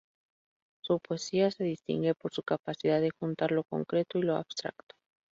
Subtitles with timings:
[0.83, 4.95] Su poesía se distingue por su capacidad de juntar lo concreto y lo abstracto.